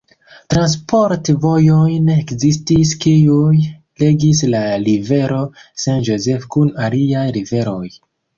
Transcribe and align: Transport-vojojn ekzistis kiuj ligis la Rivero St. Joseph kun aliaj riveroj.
Transport-vojojn 0.51 2.07
ekzistis 2.13 2.93
kiuj 3.03 3.59
ligis 4.05 4.41
la 4.55 4.63
Rivero 4.89 5.43
St. 5.61 6.01
Joseph 6.09 6.49
kun 6.57 6.75
aliaj 6.89 7.29
riveroj. 7.39 7.87